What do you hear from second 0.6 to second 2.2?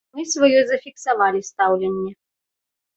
зафіксавалі стаўленне.